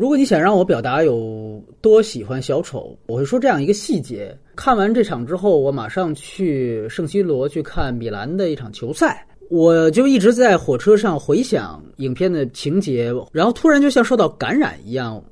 [0.00, 15.22] 如果你想让我表达有多喜欢小丑，我会说这样一个细节：看完这场之后，我马上去圣西罗去看米兰的一场球赛，我就一直在火车上回想影片的情节，然后突然就像受到感染一样，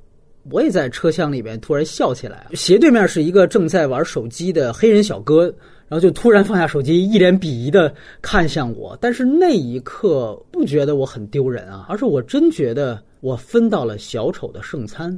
[0.50, 2.48] 我也在车厢里面突然笑起来。
[2.52, 5.50] 斜对面是一个正在玩手机的黑人小哥。
[5.88, 7.90] 然后就突然放下手机，一脸鄙夷的
[8.20, 8.94] 看向我。
[9.00, 15.16] 但是那一刻不觉得我很丢人啊，而是我真觉得我分到了小丑的圣餐。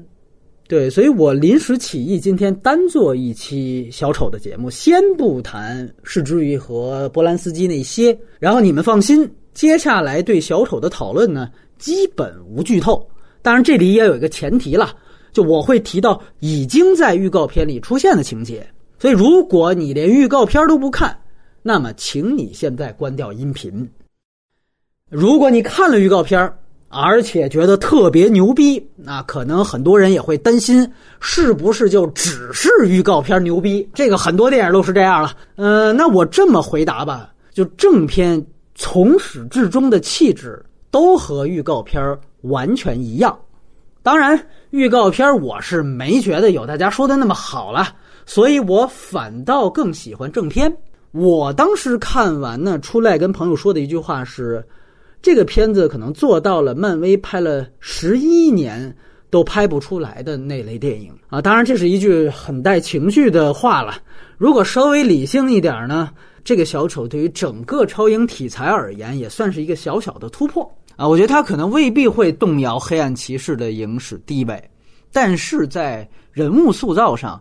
[0.68, 8.17] 对，所以我临时起意，今天单做一期小丑的节目，先不谈是之于和波兰斯基那些。
[8.39, 13.05] 然后你们放心，接下来对小丑的讨论呢，基本无剧透。
[13.43, 14.94] 当然这里也有一个前提了，
[15.32, 18.64] 就我会提到已经在预告片里出现的情节。
[18.96, 21.19] 所以，如果你连预告片都不看，
[21.63, 23.91] 那么请你现在关掉音频。
[25.08, 26.53] 如果你看了预告片，
[26.93, 30.86] 而且觉得特别牛逼，那可能很多人也会担心，
[31.21, 33.88] 是不是就只是预告片牛逼？
[33.94, 35.33] 这个很多电影都是这样了。
[35.55, 43.38] 呃，那我这么回答吧，就正片从始至终的气质都和预告片完全一样。
[44.02, 47.94] 当然，预告片我是没觉得有大家说的那么好了。
[48.27, 50.77] 所以我反倒更喜欢正片。
[51.12, 54.64] 我当时看完呢，出来跟朋友说的一句话是：
[55.22, 58.94] 这个片子可能做到了漫威拍了十一年
[59.30, 61.40] 都拍不出来的那类电影啊。
[61.40, 63.94] 当然，这是一句很带情绪的话了。
[64.38, 66.10] 如果稍微理性一点呢，
[66.42, 71.06] 这个小丑对于整个超英题材而言，也算是一个小小的突破啊。
[71.06, 74.70] 我觉得他可能未必会动摇黑暗骑士的影史地位，
[75.12, 77.40] 但是在人物塑造上。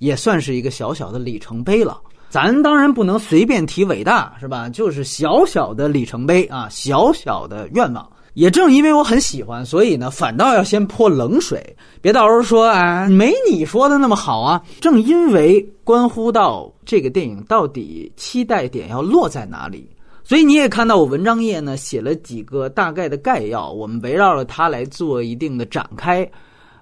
[0.00, 2.00] 也算是一个小小的里程碑了。
[2.30, 4.68] 咱当然不能随便提伟大，是吧？
[4.68, 8.06] 就是小小的里程碑啊，小小的愿望。
[8.34, 14.62] 也正因为我很喜欢，所以呢，反倒要先泼冷水，别到时候说啊，没你说的那么好啊。
[14.80, 19.88] 正因为关乎到这个电影到底期待点要落在哪里，
[20.22, 26.30] 所以你也看到我文章页呢写了几个大概的概要，我们围绕着它来做一定的展开。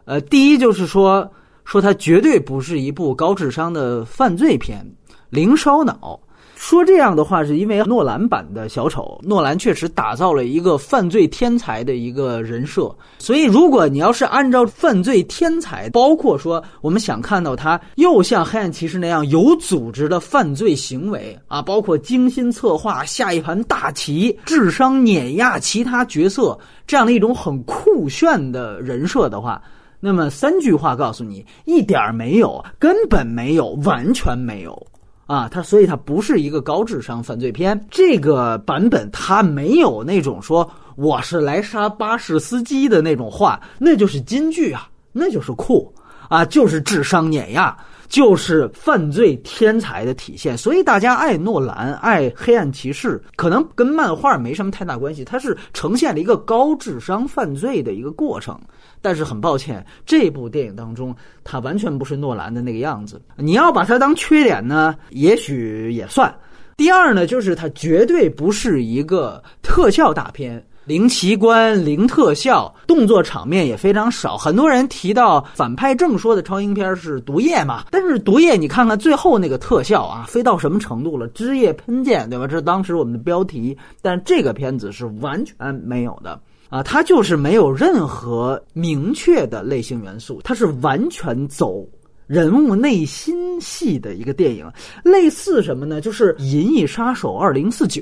[0.04, 1.30] 呃，第一就是说。
[1.68, 4.86] 说它绝对不是一部高智商的犯罪片，
[5.30, 6.18] 零烧脑。
[6.58, 12.90] 说这样的话，是因为诺兰版的小丑，诺兰确实打造了一个犯罪天才的一个人设。
[13.18, 29.60] 所以，如果你要是按照犯罪天才，包括说我们想看到他又像黑暗骑士那样有组织的犯罪行为啊，包括精心策划下一盘大棋，智商碾压其他角色这样的一种很酷炫的人设的话。
[30.00, 34.86] 那么三句话告诉你，一点没有，根本没有，完全没有，
[35.26, 37.78] 啊，它所以它不是一个高智商犯罪片。
[37.90, 45.92] 这个版本它没有那种说我是来杀巴士司机的那种话，那就是金句啊，那就是酷
[46.28, 47.76] 啊，就是智商碾压。
[48.08, 55.24] 就是犯罪天才的体现，所以大家爱诺兰、爱黑暗骑士，可能跟漫画没什么太大关系。
[55.24, 58.56] 它是呈现了一个高智商犯罪的一个过程，
[59.02, 63.20] 但是很抱歉，这部电影当中它完全不是诺兰的那个样子。
[63.38, 66.32] 你要把它当缺点呢，也许也算。
[66.76, 70.64] 第二呢，就是它绝对不是一个特效大片。
[70.86, 74.36] 零奇观、零特效，动作场面也非常少。
[74.36, 81.26] 很多人提到反派正说的超英片是毒液嘛，但是毒液你看看最后那个特效啊，飞到什么程度了？
[81.28, 82.46] 枝叶喷溅，对吧？
[82.46, 83.76] 这是当时我们的标题。
[84.00, 91.84] 但这个片子是完全没有的啊，它就是没有任何明确的类型元素，它是完全走
[92.28, 94.70] 人物内心戏的一个电影，
[95.02, 96.00] 类似什么呢？
[96.00, 98.00] 就是《银翼杀手二零四九》。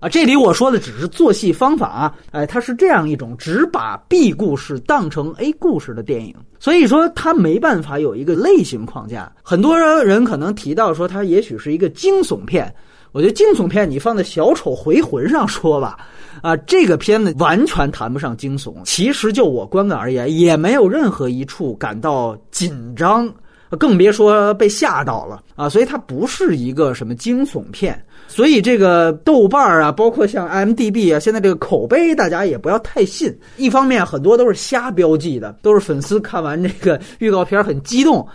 [0.00, 9.30] 啊，这里我说的只是做戏方法啊，哎，它是这样一种只把 B 故事当成 A 故事的电影，所以说它没办法有一个类型框架。
[9.42, 12.74] 很多人可能提到说它也许是一个惊悚片，
[13.12, 15.98] 我觉得惊悚片你放在《小丑回魂》上说吧，
[16.40, 18.76] 啊，这个片子完全谈不上惊悚。
[18.84, 23.30] 其实就我观感而言，也没有任何一处感到紧张，
[23.76, 28.02] 更别说被吓到了啊，所以它不是一个什么惊悚片。
[28.28, 33.36] 所以这个豆瓣啊，包括像 M D B 啊，现在这个口碑大家也不要太信。
[33.56, 38.26] 一方面很多都是瞎标记的，都是粉丝看完这个预告片很激动。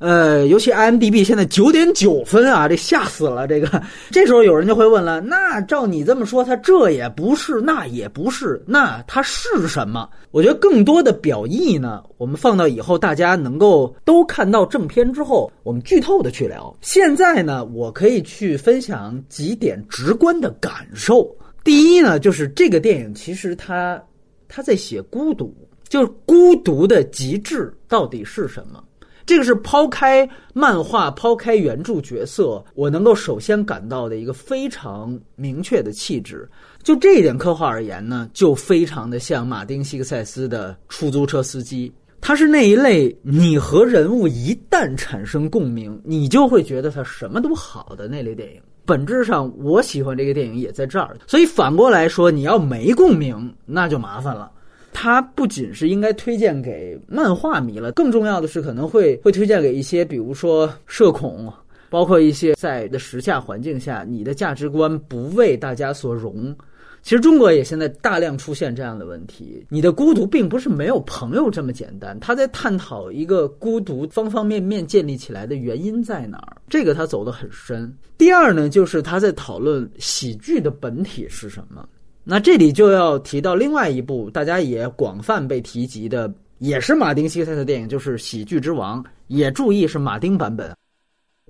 [0.00, 3.46] 呃，尤其 IMDB 现在九点九分啊，这吓死了。
[3.46, 10.08] 这个 这时候有人就会问了，那照你这么说，它这也不是，那也不是，那它是什么？
[10.30, 16.74] 我觉得更多的表意呢，我们放到以后大家能够都看到正片之后，我们剧透的去聊。
[16.80, 21.30] 现在呢，我可以去分享几点直观的感受。
[21.62, 24.02] 第一呢，就是这个电影其实它
[24.48, 25.54] 它在写孤独。
[25.90, 28.80] 就是孤独的极致到底是什么？
[29.26, 36.48] 这个是抛开漫画、抛开原著角色，我能够首先感到的一个非常明确的气质。
[36.82, 41.92] 就这一点刻画而言呢，就非常的像马丁·西克塞斯的出租车司机。
[42.22, 48.60] 他是那一类，你和人物一旦产生共鸣，你就会觉得他什么都好的那类电影。
[48.84, 51.16] 本质上，我喜欢这个电影也在这儿。
[51.26, 54.50] 所以反过来说，你要没共鸣，那就麻烦了。
[54.92, 61.52] 它不仅是应该推荐给漫画迷了，更重要的是可能会会推荐给一些，比如说社恐，
[61.88, 66.54] 包括一些在的时下环境下，你的价值观不为大家所容。
[67.02, 72.18] 其实中国也现在大量出现这样的问题，你的孤独并不是没有朋友这么简单。
[72.20, 77.90] 他在探讨一个孤独方方面面建立起来的原因在哪儿，这个他走得很深。
[78.18, 81.88] 第二呢，就是他在讨论喜剧的本体是什么。
[82.22, 89.02] 那这里就要提到另外一部大家也广泛被提及的，也是马丁·西塞的电影，就是《喜剧之王》。
[89.28, 90.74] 也注意是马丁版本。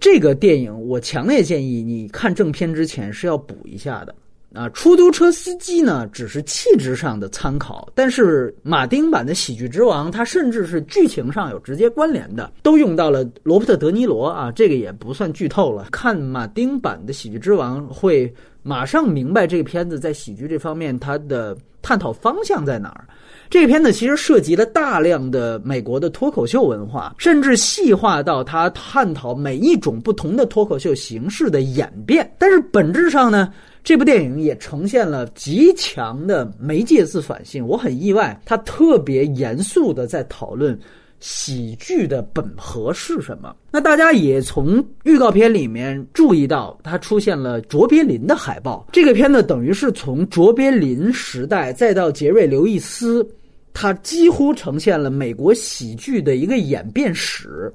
[0.01, 4.15] 这个电影我强烈建议你看正片之前是要补一下的。
[4.53, 15.87] 啊，出租车司机呢，只是气质上的参考，但是马丁版的《喜剧之王》，它甚至是剧情上有直接关联的，都用到了罗伯特·德尼罗啊，这个也不算剧透了。
[15.93, 18.33] 看马丁版的《喜剧之王》，会
[18.63, 23.07] 马上明白这个片子在喜剧这方面它的探讨方向在哪儿。
[23.49, 33.53] 这个片子其实涉及了大量的美国的脱口秀文化，甚至细化到它探讨每一种不同的脱口秀形式的演变，但是本质上呢？
[33.83, 40.79] 这部电影也呈现了极强的媒介自反性，我很意外，他特别严肃的在讨论
[41.21, 43.55] 喜剧的本核是什么。
[43.71, 48.87] 那大家也从预告片里面注意到，它出现了卓别林的海报。
[48.91, 53.25] 这个片子等于是从卓别林时代再到杰瑞·刘易斯，
[53.73, 57.73] 它几乎呈现了美国喜剧的一个演变史，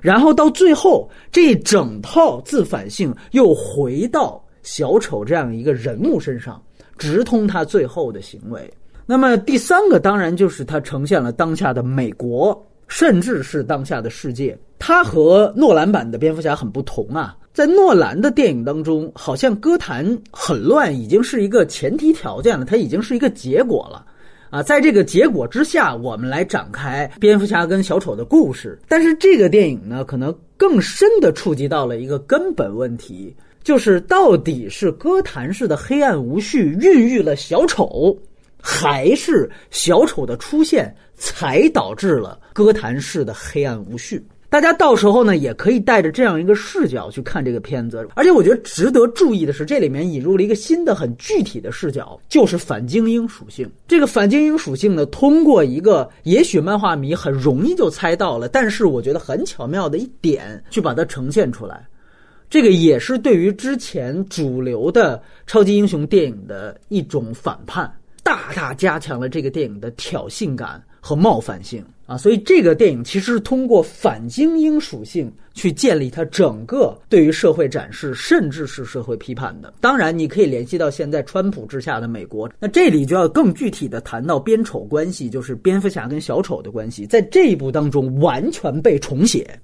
[0.00, 4.42] 然后到最后这整套自反性又回到。
[4.62, 6.62] 小丑这样一个人物身上，
[6.96, 8.72] 直通他最后的行为。
[9.06, 14.56] 那么第三个，当然就是他呈现了当下的美国，甚至是当下的世界。
[14.78, 24.04] 它和诺兰版的蝙蝠侠很不同啊，在诺兰的电影当中，好像歌坛很乱已经是一个前提条件了，它已经是一个结果了
[24.50, 24.62] 啊。
[24.62, 28.78] 在这个结果之下，我们来展开蝙蝠侠跟小丑的故事。
[28.86, 33.34] 但是这个电影呢，可能更深的触及到了一个根本问题。
[33.64, 38.18] 就是到底是歌坛式的黑暗无序孕育了小丑，
[38.62, 44.24] 还是小丑的出现才导致了歌坛式的黑暗无序？
[44.48, 48.06] 大家到时候呢也可以带着这样一个视角去看这个片子。
[48.14, 53.66] 而且我觉得值得注意的是，这里面引入了一个新的很具体的视角，就是反精英属性。
[53.88, 61.88] 这个反精英属性呢，通过一个也许漫画迷很容易就猜到了，但是我觉得很巧妙的一点，去把它呈现出来。
[62.50, 67.90] 这个也是对于之前主流的超级英雄电影的一种反叛，
[68.22, 72.16] 大大加强了这个电影的挑衅感和冒犯性啊！
[72.16, 79.74] 所以这个电影其实是通过反精英属性去建立它整个对于社会展示，甚至是社会批判的。
[79.80, 89.58] 当然，你可以联系到现在川普之下的美国，那这里就要更具体的谈到边丑关系，就是蝙蝠侠跟小丑的关系，在这一部当中完全被重写。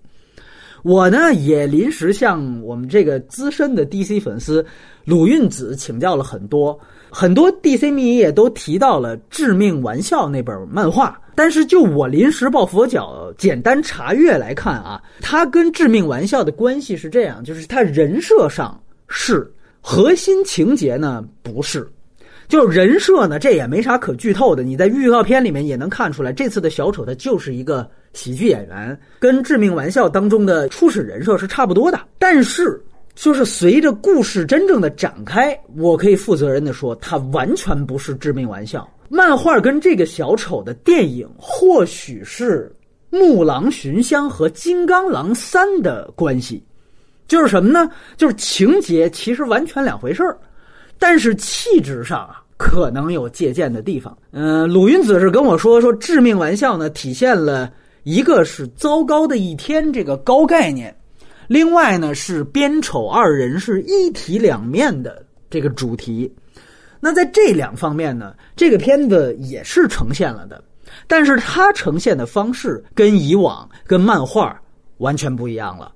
[0.83, 4.65] 我呢也临时向我们这个资深的 DC 粉丝
[5.05, 6.79] 鲁运子请教了很多，
[7.11, 19.51] 很多 DC 迷也都提到了《致命玩笑》那本漫画，但是就我临时抱佛脚简单查阅来看啊，它跟《致命玩笑》的关系是这样，就是它人设上是，
[19.81, 21.89] 核心情节呢不是。
[22.47, 24.63] 就人设呢，这也没啥可剧透的。
[24.63, 32.01] 你在预告片里面也能看出来，这次的小丑他就是一个喜剧演员，跟《致命玩笑》当中的初始人设是差不多的。
[32.19, 32.83] 但是，
[33.19, 42.73] 就是随着故事真正的展开，我可以负责任的说，它完全不是《致命玩笑》漫画跟这个小丑的电影，或许是
[43.19, 46.63] 《木狼寻香》和《金刚狼三》的关系，
[47.27, 47.91] 就是什么呢？
[48.17, 50.39] 就是情节其实完全两回事儿。
[50.97, 54.17] 但是气质上啊，可能有借鉴的地方。
[54.31, 57.69] 嗯，鲁云子是跟我说说，致命玩笑呢，体现了
[58.05, 60.95] 一个是糟糕的一天这个高概念，
[61.49, 66.33] 另外呢是边丑二人是一体两面的这个主题。
[67.01, 70.63] 那在这两方面呢，这个片子也是呈现了的，
[71.07, 74.61] 但是它呈现的方式跟以往跟漫画
[74.99, 75.93] 完全不一样了。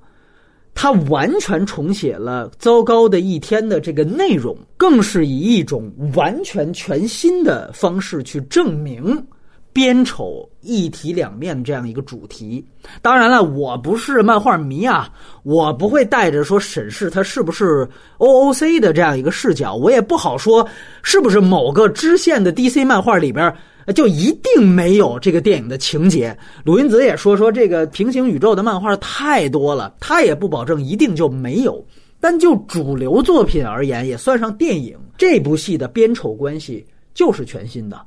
[0.75, 9.23] 他完全重写了《糟糕的一天》的这个内容，更是以一种完全全新的方式去证明
[9.73, 12.65] 边丑一体两面这样一个主题。
[13.01, 15.11] 当然了，我不是漫画迷啊，
[15.43, 17.89] 我不会带着说审视它是不是
[18.19, 20.69] OOC 的这样一个视角，我也不好说
[21.03, 23.55] 是不是某个支线的 DC 漫画里边
[23.95, 26.37] 就一定没有这个电影的情节。
[26.65, 31.85] 鲁云子也说说这个平行宇宙的漫画太多了，他也不保证一定就没有。
[32.21, 38.01] 但就主流作品而言，也算上电影，这部戏的边丑关系就是全新的。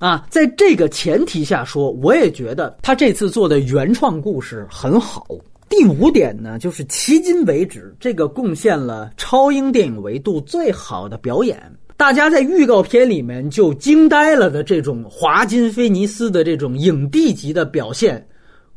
[0.00, 5.26] 啊，在这个前提下说，我也觉得他这次做的原创故事很好。
[5.68, 11.60] 第五点呢，就是迄今为止这个贡献了超英电影维度最好的表演，
[11.98, 18.26] 大家在预告片里面就惊呆了的这种华金菲尼斯的这种影帝级的表现，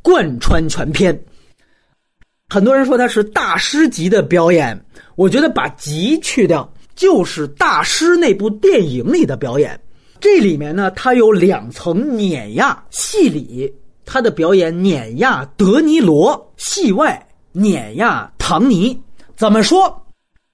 [0.02, 1.18] 贯穿全片。
[2.50, 4.78] 很多人说他是大师级的表演，
[5.16, 9.80] 我觉得把级去掉，就是大师那部电影里的表演。
[10.24, 13.70] 这里面呢，它有两层碾压：戏里
[14.06, 18.98] 他的表演碾压德尼罗，戏外碾压唐尼。
[19.36, 19.94] 怎么说？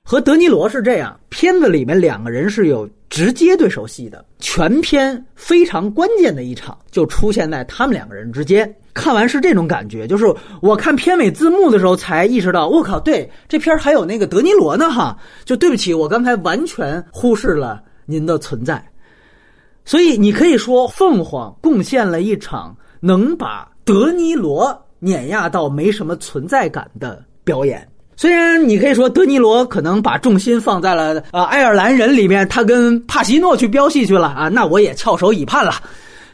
[0.03, 8.75] 和德尼罗是这样，片子里面两个人是有直接对手戏的，全片非常关键的一场就出现在他们两个人之间。
[8.95, 10.25] 看完是这种感觉，就是
[10.63, 15.15] 我看片尾字幕的时候才意识到，我靠，对这片还有那个德尼罗呢哈！
[15.45, 18.83] 就对不起，我刚才完全忽视了您的存在。
[19.86, 27.88] 所以你可以说，凤凰贡献了一场能把德尼罗碾压到没什么存在感的表演。
[28.15, 35.74] 虽然你可以说德尼罗可能把重心放在了呃爱尔兰人里面，他跟帕西诺去飙戏去了啊，那我也翘首以盼了。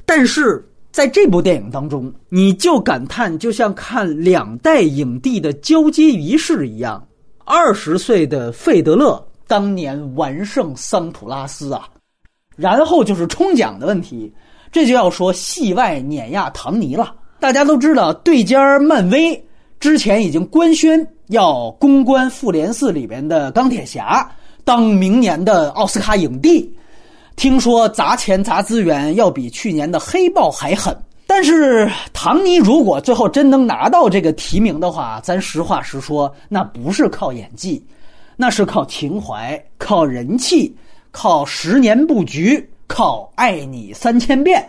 [0.04, 7.08] 但是在这部电影当中，你就感叹，就像看两代影帝的交接仪式一样。
[7.44, 11.88] 二十岁的费德勒当年完胜桑普拉斯啊。
[12.56, 14.32] 然后就是冲奖的问题，
[14.72, 17.14] 这就要说戏外碾压唐尼了。
[17.40, 19.46] 大家都知道，对家漫威
[19.80, 24.30] 之前已经官宣要公关《复联四》里边的钢铁侠，
[24.64, 26.74] 当明年的奥斯卡影帝。
[27.36, 30.98] 听说砸钱砸资源要比去年的黑豹还狠。
[31.28, 37.84] 但是唐尼如果最后真能拿到这个提名的话，咱实话实说，那不是靠演技，
[38.38, 40.74] 那是靠情怀，靠人气。
[41.16, 44.68] 靠十年布局，靠爱你三千遍，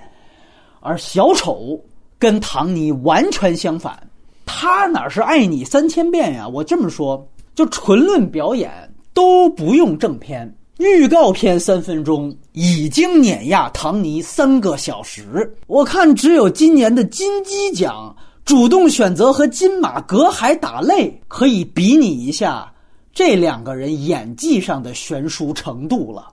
[0.78, 1.76] 而小丑
[2.20, 4.00] 跟唐尼完全相反，
[4.46, 6.46] 他哪是爱你三千遍呀？
[6.46, 8.70] 我这么说，就纯论表演
[9.12, 15.52] 都不用正片，预告片三分钟已经碾压唐尼三个小时。
[15.66, 22.72] 我看只有今年的金鸡奖主动选择和金马隔海打擂，可以比拟一下
[23.12, 26.28] 这两个人演技上的悬殊程度了。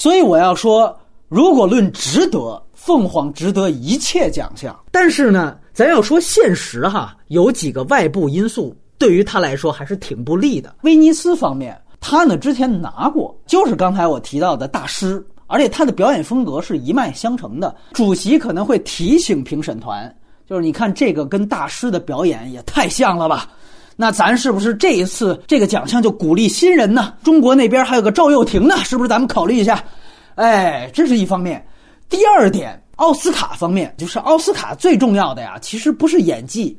[0.00, 4.74] 所以我要说，如果论值得，凤凰值得一切奖项。
[4.90, 10.74] 但是呢，咱要说现实哈，有几个外部因素对于他来说还是挺不利的。
[10.84, 17.76] 威尼斯方面，他呢之前拿过，就是刚才我提到的大师，而且他的表演风格是一脉相承的。
[17.92, 20.10] 主席可能会提醒评审团，
[20.48, 23.50] 就是你看这个跟大师的表演也太像了吧？
[24.00, 27.12] 那咱是不是这一次这个奖项就鼓励新人呢？
[27.22, 29.84] 中国那边还有个赵又廷呢，是不是咱们考虑一下？
[30.36, 31.62] 哎，这是一方面。
[32.08, 36.74] 第二点，奥斯卡方面，就是奥斯卡最重要的呀，其实不是演技，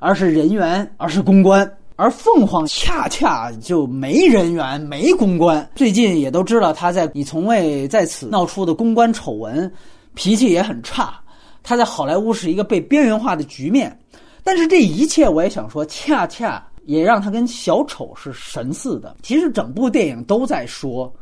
[0.00, 1.66] 而是人缘，而是公关。
[1.96, 5.66] 而凤凰恰恰就没人缘，没公关。
[5.74, 9.72] 最近也都知道他在《你从未在此》闹出的公关丑闻，
[10.12, 11.14] 脾气也很差。
[11.62, 13.98] 他在好莱坞是一个被边缘化的局面。
[14.46, 19.16] 但是这一切，我也想说，恰恰也让他跟小丑是神似的。
[19.20, 21.12] 其实整部电影都在说，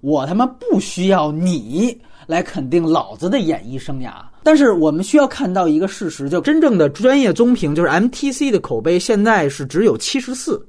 [0.00, 1.96] 我他妈不需要你
[2.26, 4.14] 来肯定老子的演艺生涯。
[4.42, 10.60] 但是我们需要看到一个事实，就真正的专业综评，就是 MTC 的口碑现在是只有七十四。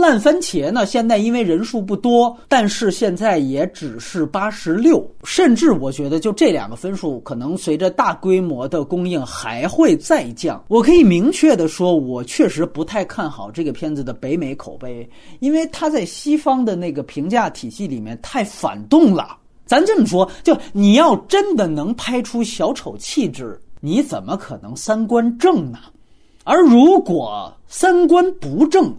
[0.00, 0.86] 烂番茄呢？
[0.86, 10.64] 现在因为人数不多，但是现在也只是八十六，甚至我觉得就这两个分数，可能随着大规模的供应还会再降。
[10.68, 15.08] 我可以明确的说，我确实不太看好这个片子的北美口碑，
[15.40, 19.36] 因为它在西方的那个评价体系里面太反动了。
[19.66, 25.78] 咱这么说，就你要真的能拍出小丑气质，你怎么可能三观正呢？
[26.42, 28.92] 而如果三观不正，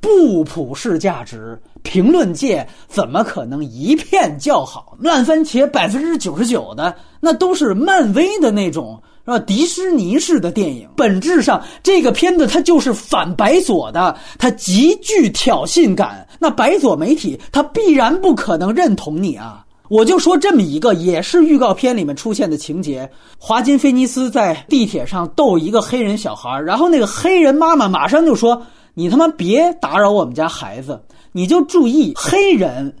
[0.00, 4.96] 不普世价值，评论界怎么可能一片叫好？
[5.00, 9.38] 烂番茄百分之九十九的那都是漫威的那种是吧？
[9.40, 16.26] 迪士尼式的电影，本质上这个片子它就是反白左的，它极具挑衅感。
[16.38, 19.64] 那白左媒体它必然不可能认同你啊！
[19.88, 28.62] 我就说这么一个，也是预告片里面出现的情节：华金菲尼斯在地铁上逗一个黑人小孩，然后那个黑人妈妈马上就说
[28.94, 31.00] ：“你他妈别打扰我们家孩子，
[31.32, 32.94] 你就注意黑人。”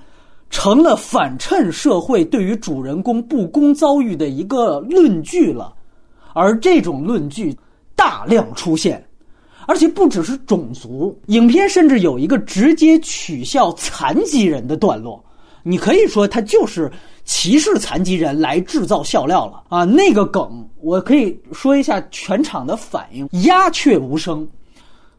[0.50, 5.74] 成了反衬社会对于主人公不公遭遇的一个论据了，
[6.32, 7.54] 而这种论据
[7.94, 9.06] 大量出现，
[9.66, 15.22] 而且不只是种族，影片甚至有一个直接取笑残疾人的段落，
[15.68, 16.90] 你可以说他就是
[17.24, 19.84] 歧视残疾人来制造笑料了啊！
[19.84, 24.48] 那个梗我可以说一下全场的反应，鸦雀无声，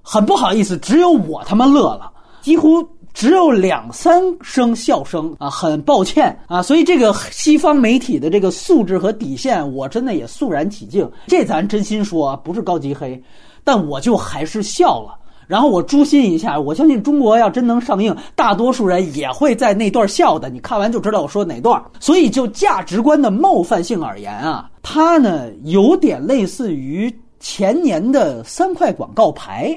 [0.02, 2.88] 很不好意思，只有我他妈乐了，几乎。
[3.12, 11.10] 只有两三声笑声啊，很抱歉啊，所以这个西方媒体的这个素质和底线，我真的也肃然起敬。
[11.28, 13.22] 这咱真心说，不是高级黑，
[13.64, 15.18] 但我就还是笑了。
[15.50, 20.48] 然后我诛心一下，我相信中国要真能上映，大多数人也会在那段笑的。
[20.48, 21.84] 你看完就知道我说哪段。
[22.00, 29.76] 所以就价值观的冒犯性而言啊，它呢有点类似于前年的三块广告牌。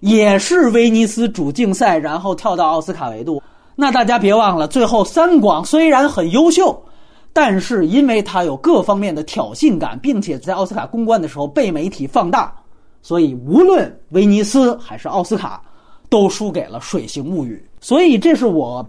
[0.00, 3.42] 也是威尼斯主竞赛，然后跳到奥斯卡维度。
[3.74, 6.80] 那大家别忘了，最后三广虽然很优秀，
[7.32, 12.54] 但是因为它有各方面的挑衅感，并且在奥斯卡公关的时候被媒体放大，
[13.02, 15.62] 所以无论威尼斯还是奥斯卡，
[16.08, 17.62] 都输给了《水形物语》。
[17.86, 18.86] 所以这是我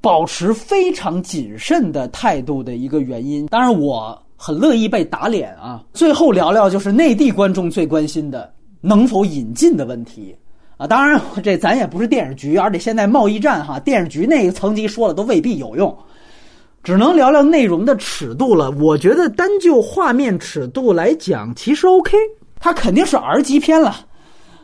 [0.00, 3.46] 保持非常谨慎的态度的一个原因。
[3.46, 5.82] 当然，我很乐意被打脸啊。
[5.92, 8.52] 最后聊聊就是内地观众最关心的。
[8.84, 10.34] 能否引进的问题
[10.76, 10.88] 啊？
[10.88, 15.96] 当然，这咱也不是电视局，而且现在贸易战哈，电视局那个层级说了都未必有用，
[16.82, 18.72] 只能聊聊内容的尺度了。
[18.72, 22.16] 我觉得单就画面尺度来讲，其实 OK，
[22.62, 24.06] 它肯定是 R 级片了。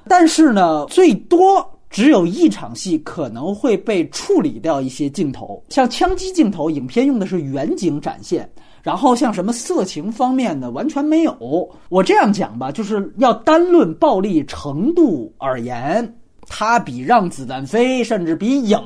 [0.07, 8.49] 但是呢，最多只有一场戏可能会被处理掉一些镜头，像枪击镜头，影片用的是远景展现。
[8.81, 11.69] 然后像什么色情方面的完全没有。
[11.91, 18.79] 我这样讲吧，就是要单论暴力程度而言，它比《让子弹飞》甚至比《影》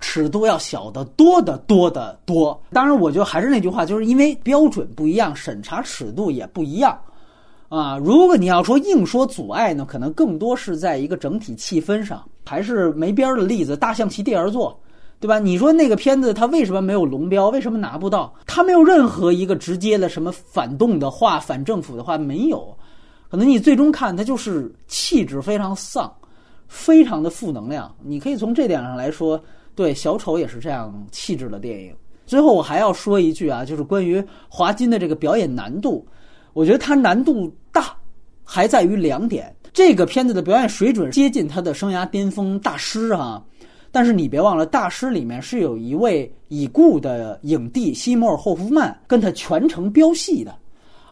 [0.00, 2.60] 尺度要小得多得多得多。
[2.72, 6.98] 当然，我就还是那句话，就是因为标准不一样，审查尺度也不一样
[7.70, 7.96] 啊。
[7.96, 14.70] 如果你要说硬说阻碍呢，可能更多是在一个整体气氛上，还是没边儿的例子，《大象席地而坐》。
[15.20, 15.38] 对吧？
[15.38, 17.50] 你说那个片子它为什么没有龙标？
[17.50, 18.34] 为什么拿不到？
[18.46, 22.74] 它没有任何一个直接的什么反动的话、反政府的话没有。
[23.30, 26.10] 可能你最终看它就是气质非常丧，
[26.68, 27.94] 非常的负能量。
[28.02, 29.38] 你可以从这点上来说，
[29.74, 31.94] 对小丑也是这样气质的电影。
[32.24, 36.02] 最后我还要说一句啊，就是关于华金的这个表演难度，
[36.52, 37.96] 我觉得它难度大，
[38.44, 43.42] 还在于两点：这个片子的表演水准接近他的生涯巅峰大师啊。
[43.92, 50.56] 但是你别忘了，大师里面是有一位已故的影帝西摩尔霍夫曼跟他全程飙戏的，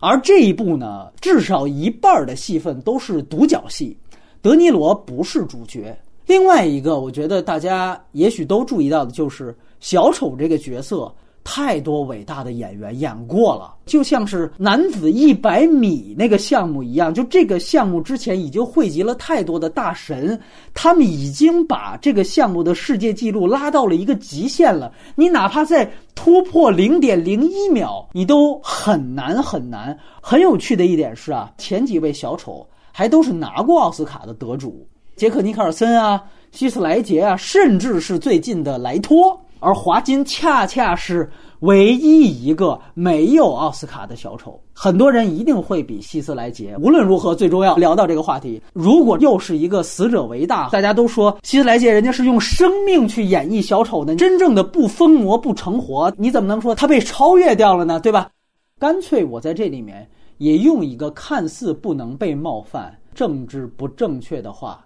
[0.01, 3.97] 而这一部呢，至少一半的戏份都是独角戏，
[4.41, 5.97] 德尼罗不是主角。
[6.27, 11.13] 另外一个，我觉得大家也许都注意到的就是小丑这个角色。
[11.51, 20.39] 太多伟大的演员演过了，就像是男子一百米那个项目一样，就这个项目之前已经汇集了太多的大神，
[20.75, 24.93] 他们已经把这个项目的世界纪录拉到了一个极限了。
[25.15, 29.99] 你哪怕再突破零点零一秒，你都很难很难。
[30.21, 39.41] 很有趣的一点是啊，前几位小丑还都是拿过奥斯卡的得主，杰克尼克尔森啊，希斯莱杰啊，甚至是最近的莱托。
[39.61, 46.77] 而华金恰恰是唯一一个没有奥斯卡的小丑，很多人一定会比希斯莱杰。
[46.79, 48.63] 无论如何，最终要聊到这个话题。
[48.73, 57.99] 如果又是一个死者为大，大家都说希斯莱杰人家是用生命去演绎小丑的，真正的不疯魔不成活，你怎么能说他被超越掉了呢？
[57.99, 58.31] 对吧？
[58.79, 64.85] 干脆我在这里面也用一个看似不能被冒犯、政治不正确的话。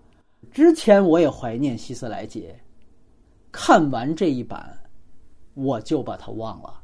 [0.51, 2.55] 之前我也怀念希斯莱杰。
[3.53, 4.79] 看完这一版，
[5.55, 6.82] 我就把它忘了。